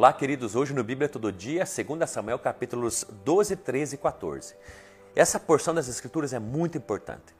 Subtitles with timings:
[0.00, 0.56] Olá, queridos.
[0.56, 4.54] Hoje no Bíblia Todo Dia, 2 Samuel, capítulos 12, 13 e 14.
[5.14, 7.34] Essa porção das Escrituras é muito importante.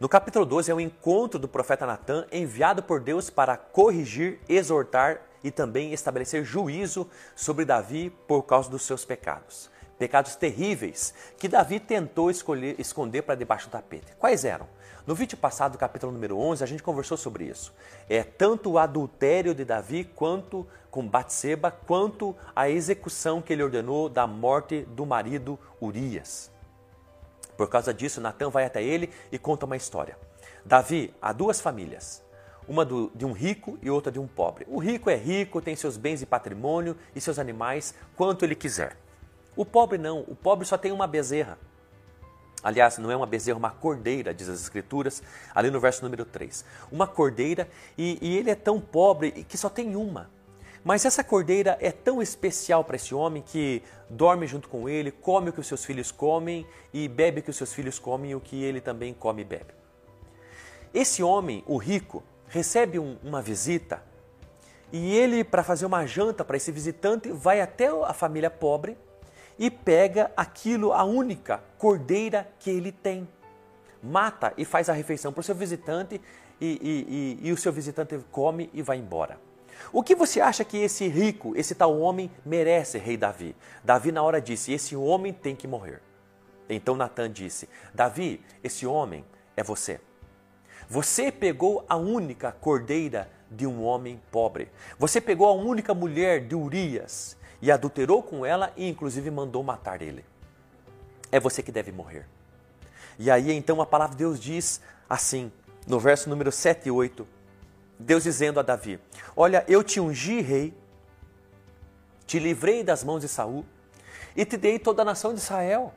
[0.00, 5.20] No capítulo 12 é o encontro do profeta Natan enviado por Deus para corrigir, exortar
[5.44, 9.70] e também estabelecer juízo sobre Davi por causa dos seus pecados.
[9.98, 14.14] Pecados terríveis que Davi tentou escolher, esconder para debaixo do tapete.
[14.18, 14.66] Quais eram?
[15.06, 17.74] No vídeo passado, capítulo número 11, a gente conversou sobre isso.
[18.08, 24.08] É tanto o adultério de Davi quanto com Batseba, quanto a execução que ele ordenou
[24.08, 26.50] da morte do marido Urias.
[27.56, 30.16] Por causa disso, Natan vai até ele e conta uma história.
[30.64, 32.22] Davi há duas famílias,
[32.66, 34.64] uma do, de um rico e outra de um pobre.
[34.68, 38.96] O rico é rico, tem seus bens e patrimônio e seus animais quanto ele quiser.
[39.56, 41.58] O pobre não, o pobre só tem uma bezerra.
[42.62, 45.22] Aliás, não é uma bezerra, uma cordeira, diz as Escrituras,
[45.54, 46.64] ali no verso número 3.
[46.90, 50.30] Uma cordeira, e, e ele é tão pobre que só tem uma.
[50.82, 55.50] Mas essa cordeira é tão especial para esse homem que dorme junto com ele, come
[55.50, 58.34] o que os seus filhos comem e bebe o que os seus filhos comem e
[58.34, 59.72] o que ele também come e bebe.
[60.92, 64.02] Esse homem, o rico, recebe um, uma visita
[64.92, 68.96] e ele, para fazer uma janta para esse visitante, vai até a família pobre
[69.58, 73.28] e pega aquilo, a única cordeira que ele tem.
[74.02, 76.20] Mata e faz a refeição para o seu visitante
[76.60, 76.66] e,
[77.40, 79.38] e, e, e o seu visitante come e vai embora.
[79.92, 83.56] O que você acha que esse rico, esse tal homem, merece, rei Davi?
[83.82, 86.00] Davi, na hora, disse: Esse homem tem que morrer.
[86.68, 89.24] Então Natan disse: Davi, esse homem
[89.56, 90.00] é você.
[90.88, 94.68] Você pegou a única cordeira de um homem pobre.
[94.98, 100.02] Você pegou a única mulher de Urias e adulterou com ela e inclusive mandou matar
[100.02, 100.24] ele.
[101.30, 102.26] É você que deve morrer.
[103.18, 105.52] E aí então a palavra de Deus diz assim,
[105.86, 107.26] no verso número 7 e 8,
[107.98, 108.98] Deus dizendo a Davi:
[109.36, 110.74] Olha, eu te ungi rei,
[112.26, 113.64] te livrei das mãos de Saul
[114.36, 115.92] e te dei toda a nação de Israel.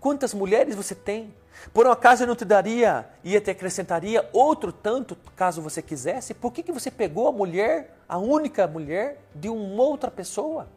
[0.00, 1.34] Quantas mulheres você tem?
[1.72, 6.32] Por um acaso eu não te daria e te acrescentaria outro tanto, caso você quisesse?
[6.32, 10.68] Por que, que você pegou a mulher, a única mulher, de uma outra pessoa?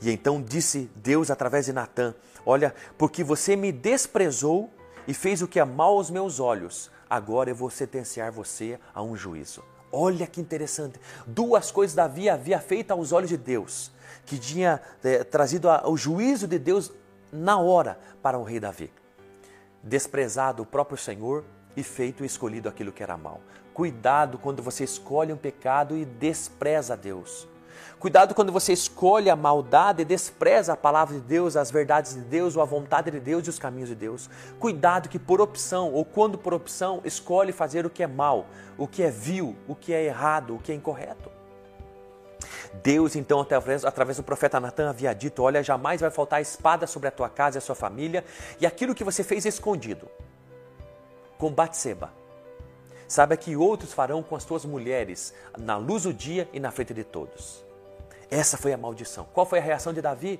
[0.00, 4.70] E então disse Deus através de Natã: Olha, porque você me desprezou
[5.06, 9.02] e fez o que é mal aos meus olhos, agora eu vou sentenciar você a
[9.02, 9.62] um juízo.
[9.92, 11.00] Olha que interessante.
[11.26, 13.90] Duas coisas Davi havia feito aos olhos de Deus,
[14.24, 16.92] que tinha é, trazido a, o juízo de Deus
[17.32, 18.92] na hora para o rei Davi.
[19.82, 21.44] Desprezado o próprio Senhor
[21.76, 23.40] e feito e escolhido aquilo que era mal.
[23.74, 27.48] Cuidado quando você escolhe um pecado e despreza Deus.
[28.00, 32.22] Cuidado quando você escolhe a maldade e despreza a palavra de Deus, as verdades de
[32.22, 34.30] Deus, ou a vontade de Deus e os caminhos de Deus.
[34.58, 38.46] Cuidado que por opção, ou quando por opção, escolhe fazer o que é mal,
[38.78, 41.30] o que é vil, o que é errado, o que é incorreto.
[42.82, 47.08] Deus, então, através, através do profeta Natan, havia dito: Olha, jamais vai faltar espada sobre
[47.08, 48.24] a tua casa e a sua família,
[48.58, 50.08] e aquilo que você fez escondido,
[51.36, 52.10] com Batseba.
[53.06, 56.94] Saiba que outros farão com as tuas mulheres, na luz do dia e na frente
[56.94, 57.68] de todos.
[58.30, 59.26] Essa foi a maldição.
[59.32, 60.38] Qual foi a reação de Davi?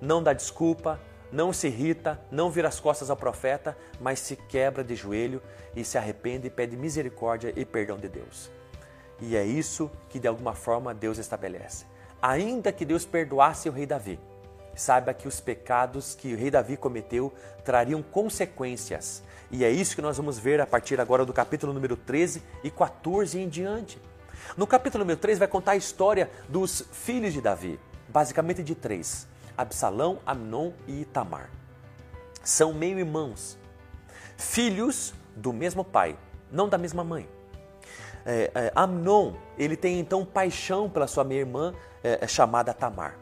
[0.00, 0.98] Não dá desculpa,
[1.30, 5.42] não se irrita, não vira as costas ao profeta, mas se quebra de joelho
[5.76, 8.50] e se arrepende e pede misericórdia e perdão de Deus.
[9.20, 11.84] E é isso que de alguma forma Deus estabelece.
[12.22, 14.18] Ainda que Deus perdoasse o rei Davi,
[14.74, 17.32] saiba que os pecados que o rei Davi cometeu
[17.64, 19.22] trariam consequências.
[19.50, 22.70] E é isso que nós vamos ver a partir agora do capítulo número 13 e
[22.70, 24.00] 14 em diante.
[24.56, 27.78] No capítulo número 3 vai contar a história dos filhos de Davi,
[28.08, 31.50] basicamente de três: Absalão, Amnon e Itamar.
[32.42, 33.58] São meio-irmãos,
[34.36, 36.16] filhos do mesmo pai,
[36.50, 37.28] não da mesma mãe.
[38.26, 43.18] É, é, Amnon, ele tem então paixão pela sua meia-irmã é, é chamada Tamar.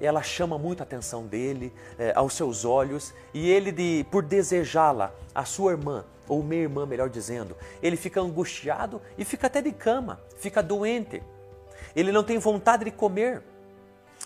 [0.00, 5.14] Ela chama muito a atenção dele, é, aos seus olhos, e ele, de, por desejá-la,
[5.34, 9.70] a sua irmã, ou minha irmã, melhor dizendo, ele fica angustiado e fica até de
[9.70, 11.22] cama, fica doente.
[11.94, 13.42] Ele não tem vontade de comer.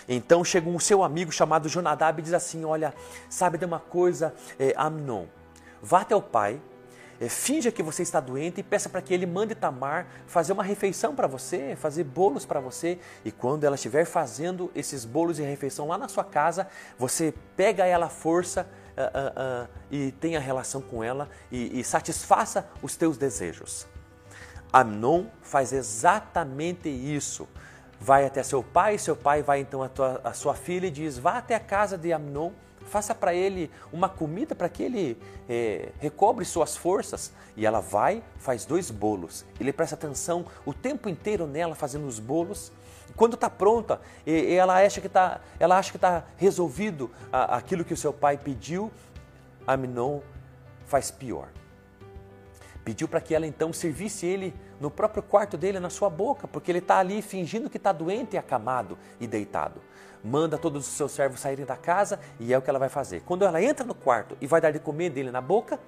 [0.09, 2.95] Então chega um seu amigo chamado Jonadab e diz assim: Olha,
[3.29, 5.27] sabe de uma coisa, é, Amnon,
[5.83, 6.61] vá até o pai,
[7.21, 10.63] é, finja que você está doente e peça para que ele mande Tamar fazer uma
[10.63, 13.01] refeição para você, fazer bolos para você.
[13.25, 17.85] E quando ela estiver fazendo esses bolos e refeição lá na sua casa, você pega
[17.85, 23.17] ela à força uh, uh, e tenha relação com ela e, e satisfaça os teus
[23.17, 23.87] desejos.
[24.73, 27.49] Amnon faz exatamente isso.
[27.99, 31.39] Vai até seu pai, seu pai vai então à, tua, sua filha e diz: vá
[31.39, 32.53] até a casa de Amnon,
[32.87, 37.33] faça para ele uma comida para que ele é, recobre suas forças.
[37.57, 39.47] E ela vai, faz dois bolos.
[39.59, 42.71] Ele presta atenção o tempo inteiro nela fazendo os bolos
[43.15, 47.97] Quando está pronta, ela acha que está, ela acha que está resolvido aquilo que o
[47.97, 48.91] seu pai pediu,
[49.67, 50.21] Aminon
[50.87, 51.49] faz pior.
[52.85, 56.71] Pediu para que ela então servisse ele no próprio quarto dele, na sua boca, porque
[56.71, 59.81] ele está ali fingindo que está doente acamado e deitado.
[60.23, 63.23] Manda todos os seus servos saírem da casa e é o que ela vai fazer.
[63.23, 65.81] Quando ela entra no quarto e vai dar de comer dele na boca,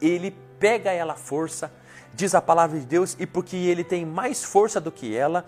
[0.00, 1.72] ele pega ela à força,
[2.12, 5.46] diz a palavra de Deus, e porque ele tem mais força do que ela,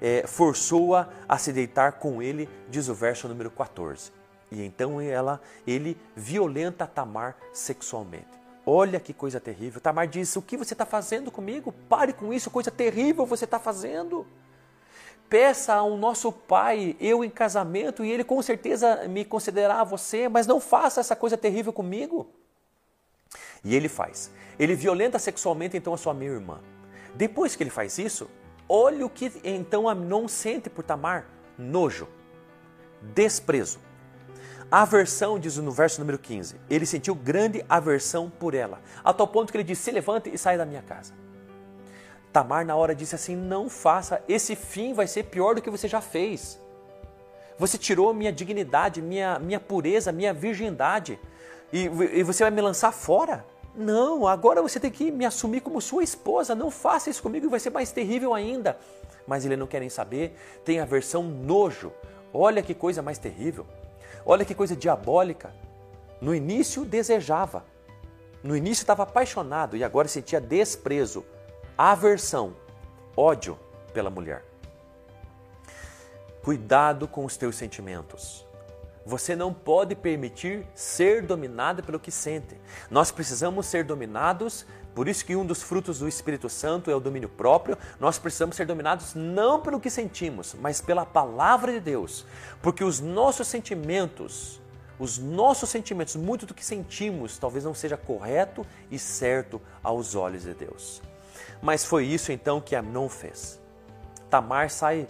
[0.00, 4.12] é, forçou-a a se deitar com ele, diz o verso número 14.
[4.50, 8.36] E então ela, ele violenta Tamar sexualmente.
[8.64, 9.80] Olha que coisa terrível.
[9.80, 11.72] Tamar diz: O que você está fazendo comigo?
[11.88, 14.26] Pare com isso, coisa terrível você está fazendo.
[15.28, 20.46] Peça ao nosso pai, eu em casamento, e ele com certeza me considerará você, mas
[20.46, 22.28] não faça essa coisa terrível comigo.
[23.64, 24.30] E ele faz.
[24.58, 26.60] Ele violenta sexualmente então a sua minha irmã.
[27.14, 28.30] Depois que ele faz isso,
[28.68, 31.26] olha o que então Amnon sente por Tamar:
[31.58, 32.08] nojo,
[33.00, 33.78] desprezo.
[34.70, 36.56] Aversão, diz no verso número 15.
[36.68, 40.36] Ele sentiu grande aversão por ela, a tal ponto que ele disse: Se levante e
[40.36, 41.14] saia da minha casa.
[42.32, 45.86] Tamar, na hora, disse assim: Não faça, esse fim vai ser pior do que você
[45.86, 46.60] já fez.
[47.58, 51.18] Você tirou minha dignidade, minha, minha pureza, minha virgindade,
[51.72, 53.44] e, e você vai me lançar fora?
[53.76, 56.54] Não, agora você tem que me assumir como sua esposa.
[56.54, 58.78] Não faça isso comigo, vai ser mais terrível ainda.
[59.26, 60.34] Mas ele não quer nem saber,
[60.64, 61.92] tem aversão nojo.
[62.32, 63.66] Olha que coisa mais terrível.
[64.24, 65.54] Olha que coisa diabólica.
[66.20, 67.64] No início desejava,
[68.42, 71.24] no início estava apaixonado e agora sentia desprezo,
[71.76, 72.56] aversão,
[73.14, 73.58] ódio
[73.92, 74.42] pela mulher.
[76.42, 78.46] Cuidado com os teus sentimentos.
[79.06, 82.60] Você não pode permitir ser dominado pelo que sente.
[82.90, 84.66] Nós precisamos ser dominados,
[84.96, 87.78] por isso que um dos frutos do Espírito Santo é o domínio próprio.
[88.00, 92.26] Nós precisamos ser dominados não pelo que sentimos, mas pela palavra de Deus.
[92.60, 94.60] Porque os nossos sentimentos,
[94.98, 100.42] os nossos sentimentos, muito do que sentimos, talvez não seja correto e certo aos olhos
[100.42, 101.00] de Deus.
[101.62, 103.60] Mas foi isso então que Amnon fez.
[104.28, 105.06] Tamar sai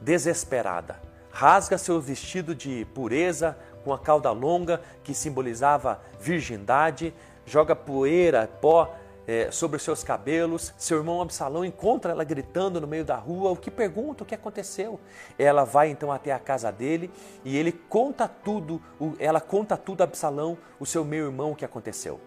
[0.00, 1.00] desesperada,
[1.36, 7.12] rasga seu vestido de pureza com a cauda longa que simbolizava virgindade,
[7.44, 8.94] joga poeira, pó
[9.26, 10.72] é, sobre os seus cabelos.
[10.78, 13.50] Seu irmão Absalão encontra ela gritando no meio da rua.
[13.50, 14.22] O que pergunta?
[14.22, 14.98] O que aconteceu?
[15.38, 17.10] Ela vai então até a casa dele
[17.44, 18.80] e ele conta tudo.
[19.18, 22.18] Ela conta tudo a Absalão, o seu meu irmão, o que aconteceu.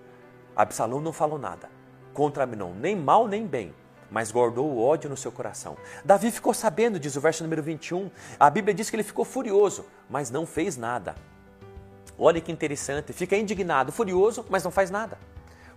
[0.56, 1.68] Absalão não falou nada
[2.14, 3.74] contra Aminon, nem mal nem bem
[4.10, 5.78] mas guardou o ódio no seu coração.
[6.04, 8.10] Davi ficou sabendo, diz o verso número 21.
[8.40, 11.16] A Bíblia diz que ele ficou furioso, mas não fez nada.
[12.18, 15.18] Olha que interessante, fica indignado, furioso, mas não faz nada.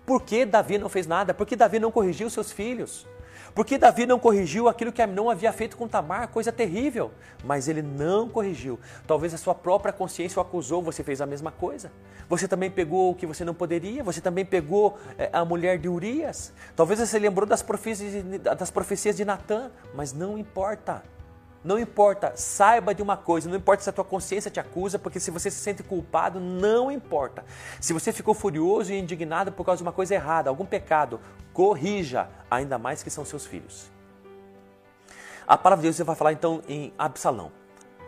[0.05, 1.33] Por que Davi não fez nada?
[1.33, 3.07] Porque Davi não corrigiu seus filhos.
[3.55, 7.11] Porque Davi não corrigiu aquilo que Amnon havia feito com Tamar, coisa terrível.
[7.45, 8.79] Mas ele não corrigiu.
[9.07, 11.93] Talvez a sua própria consciência o acusou, você fez a mesma coisa.
[12.29, 15.89] Você também pegou o que você não poderia, você também pegou é, a mulher de
[15.89, 16.53] Urias.
[16.75, 21.03] Talvez você lembrou das profecias, das profecias de Natã, mas não importa.
[21.65, 25.21] Não importa, saiba de uma coisa, não importa se a tua consciência te acusa, porque
[25.21, 27.45] se você se sente culpado, não importa.
[27.81, 31.21] Se você ficou furioso e indignado por causa de uma coisa errada, algum pecado,
[31.53, 33.91] corrija, ainda mais que são seus filhos.
[35.47, 37.53] A palavra de Deus vai falar então em Absalão,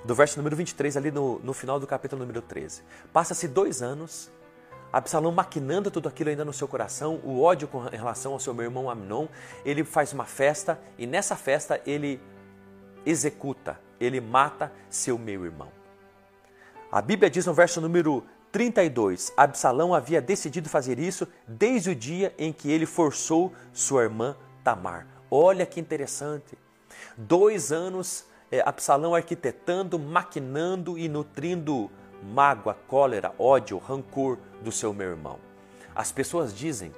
[0.05, 2.83] do verso número 23, ali no, no final do capítulo número 13.
[3.13, 4.33] Passa-se dois anos,
[4.93, 8.65] Absalão maquinando tudo aquilo ainda no seu coração, o ódio com relação ao seu meu
[8.65, 9.27] irmão Amnon,
[9.65, 12.21] ele faz uma festa e nessa festa ele
[13.05, 15.69] executa, ele mata seu meu irmão.
[16.91, 22.35] A Bíblia diz no verso número 32: Absalão havia decidido fazer isso desde o dia
[22.39, 25.07] em que ele forçou sua irmã Tamar.
[25.31, 26.57] Olha que interessante.
[27.17, 31.91] Dois anos é, Absalão arquitetando, maquinando e nutrindo
[32.23, 35.39] mágoa, cólera, ódio, rancor do seu meu irmão.
[35.95, 36.93] As pessoas dizem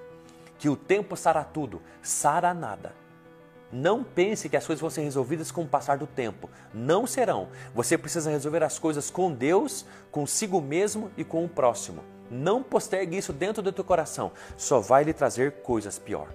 [0.59, 2.95] que o tempo sará tudo, sará nada.
[3.73, 6.49] Não pense que as coisas vão ser resolvidas com o passar do tempo.
[6.73, 7.49] Não serão.
[7.75, 12.05] Você precisa resolver as coisas com Deus, consigo mesmo e com o próximo.
[12.31, 14.33] Não postergue isso dentro do teu coração.
[14.57, 16.29] Só vai lhe trazer coisas pior.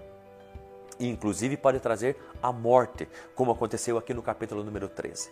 [0.99, 5.31] E inclusive pode trazer a morte, como aconteceu aqui no capítulo número 13.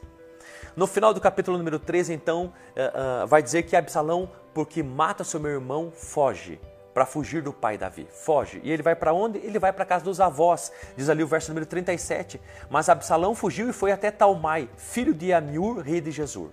[0.75, 5.23] No final do capítulo número 13, então, uh, uh, vai dizer que Absalão, porque mata
[5.23, 6.59] seu meu irmão, foge
[6.93, 8.07] para fugir do pai Davi.
[8.11, 8.59] Foge.
[8.63, 9.37] E ele vai para onde?
[9.39, 10.71] Ele vai para a casa dos avós.
[10.95, 12.41] Diz ali o verso número 37.
[12.69, 16.49] Mas Absalão fugiu e foi até Talmai, filho de Amiur, rei de Jesur.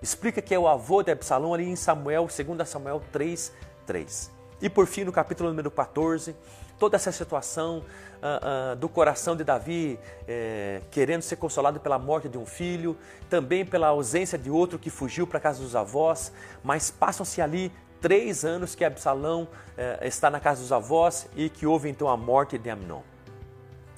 [0.00, 3.52] Explica que é o avô de Absalão ali em Samuel, 2 Samuel 3,
[3.86, 4.30] 3.
[4.60, 6.36] E por fim, no capítulo número 14,
[6.78, 12.28] toda essa situação uh, uh, do coração de Davi eh, querendo ser consolado pela morte
[12.28, 12.96] de um filho,
[13.28, 17.72] também pela ausência de outro que fugiu para a casa dos avós, mas passam-se ali
[18.00, 22.16] três anos que Absalão eh, está na casa dos avós e que houve então a
[22.16, 23.02] morte de Amnon.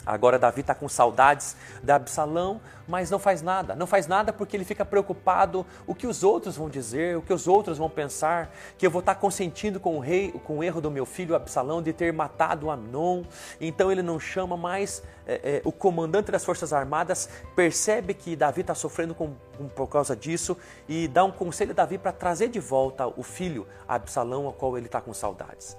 [0.05, 3.75] Agora Davi está com saudades da Absalão, mas não faz nada.
[3.75, 7.33] Não faz nada porque ele fica preocupado o que os outros vão dizer, o que
[7.33, 10.65] os outros vão pensar, que eu vou estar tá consentindo com o rei, com o
[10.65, 13.25] erro do meu filho Absalão de ter matado Amnon.
[13.61, 18.63] Então ele não chama mais é, é, o comandante das forças armadas, percebe que Davi
[18.63, 20.57] está sofrendo com, com, por causa disso
[20.89, 24.77] e dá um conselho a Davi para trazer de volta o filho Absalão, ao qual
[24.77, 25.77] ele está com saudades.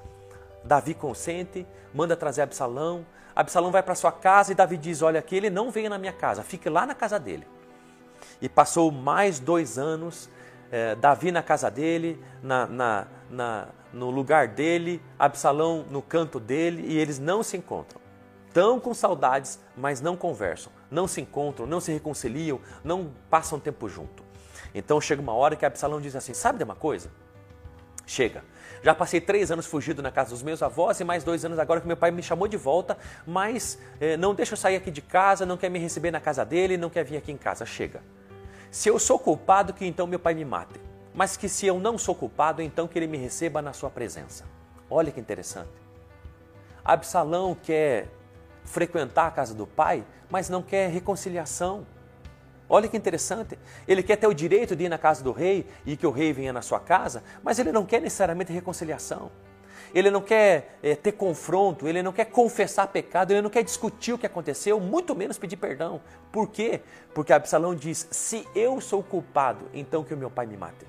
[0.63, 3.05] Davi consente, manda trazer Absalão.
[3.35, 6.13] Absalão vai para sua casa e Davi diz: Olha, que ele não venha na minha
[6.13, 7.47] casa, fique lá na casa dele.
[8.41, 10.29] E passou mais dois anos,
[10.71, 16.83] eh, Davi na casa dele, na, na, na, no lugar dele, Absalão no canto dele,
[16.87, 18.01] e eles não se encontram.
[18.47, 23.87] Estão com saudades, mas não conversam, não se encontram, não se reconciliam, não passam tempo
[23.87, 24.23] junto.
[24.73, 27.09] Então chega uma hora que Absalão diz assim: Sabe de uma coisa?
[28.11, 28.43] Chega.
[28.83, 31.79] Já passei três anos fugido na casa dos meus avós e mais dois anos agora
[31.79, 35.01] que meu pai me chamou de volta, mas eh, não deixa eu sair aqui de
[35.01, 37.65] casa, não quer me receber na casa dele, não quer vir aqui em casa.
[37.65, 38.03] Chega.
[38.69, 40.77] Se eu sou culpado, que então meu pai me mate.
[41.13, 44.43] Mas que se eu não sou culpado, então que ele me receba na sua presença.
[44.89, 45.71] Olha que interessante.
[46.83, 48.09] Absalão quer
[48.65, 51.87] frequentar a casa do pai, mas não quer reconciliação.
[52.73, 53.59] Olha que interessante.
[53.85, 56.31] Ele quer ter o direito de ir na casa do rei e que o rei
[56.31, 59.29] venha na sua casa, mas ele não quer necessariamente reconciliação.
[59.93, 64.13] Ele não quer é, ter confronto, ele não quer confessar pecado, ele não quer discutir
[64.13, 65.99] o que aconteceu, muito menos pedir perdão.
[66.31, 66.79] Por quê?
[67.13, 70.87] Porque Absalão diz: se eu sou culpado, então que o meu pai me mate.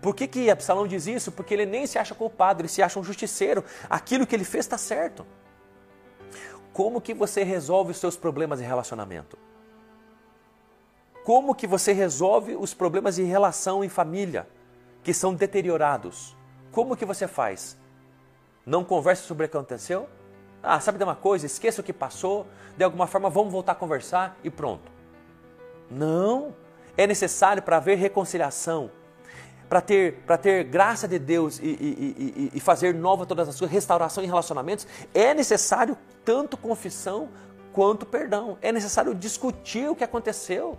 [0.00, 1.32] Por que, que Absalão diz isso?
[1.32, 3.64] Porque ele nem se acha culpado, ele se acha um justiceiro.
[3.90, 5.26] Aquilo que ele fez está certo.
[6.72, 9.36] Como que você resolve os seus problemas de relacionamento?
[11.26, 14.46] Como que você resolve os problemas de relação em família
[15.02, 16.36] que são deteriorados.
[16.70, 17.76] Como que você faz?
[18.64, 20.08] Não conversa sobre o que aconteceu?
[20.62, 21.44] Ah, sabe de uma coisa?
[21.44, 24.88] Esqueça o que passou, de alguma forma vamos voltar a conversar e pronto.
[25.90, 26.54] Não,
[26.96, 28.88] é necessário para haver reconciliação,
[29.68, 33.58] para ter, para ter graça de Deus e, e, e, e fazer nova todas as
[33.58, 37.30] coisas, restauração em relacionamentos, é necessário tanto confissão
[37.72, 38.56] quanto perdão.
[38.62, 40.78] É necessário discutir o que aconteceu.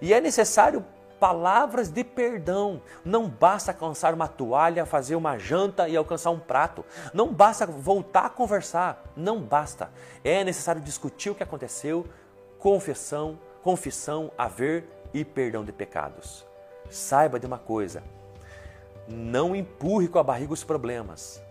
[0.00, 0.84] E é necessário
[1.18, 2.80] palavras de perdão.
[3.04, 6.84] Não basta alcançar uma toalha, fazer uma janta e alcançar um prato.
[7.12, 9.02] Não basta voltar a conversar.
[9.16, 9.90] Não basta.
[10.24, 12.06] É necessário discutir o que aconteceu,
[12.58, 16.46] confissão, confissão, haver e perdão de pecados.
[16.90, 18.02] Saiba de uma coisa:
[19.08, 21.42] não empurre com a barriga os problemas.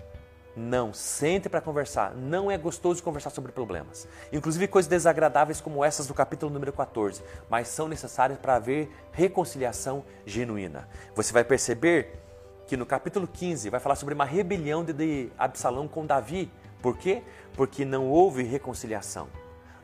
[0.60, 2.16] Não, sente para conversar.
[2.16, 4.08] Não é gostoso conversar sobre problemas.
[4.34, 10.04] Inclusive coisas desagradáveis como essas do capítulo número 14, mas são necessárias para haver reconciliação
[10.26, 10.90] genuína.
[11.14, 12.20] Você vai perceber
[12.66, 16.52] que no capítulo 15 vai falar sobre uma rebelião de Absalão com Davi.
[16.82, 17.22] Por quê?
[17.54, 19.28] Porque não houve reconciliação.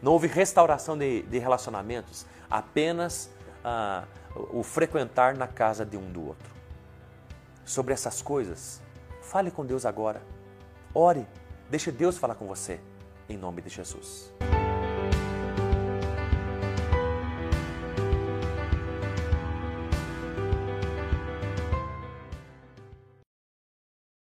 [0.02, 3.30] Não houve restauração de, de relacionamentos, apenas
[3.64, 6.52] ah, o frequentar na casa de um do outro.
[7.64, 8.82] Sobre essas coisas,
[9.22, 10.20] fale com Deus agora.
[10.96, 11.26] Ore,
[11.72, 12.80] deixe Deus falar com você,
[13.28, 14.32] em nome de Jesus.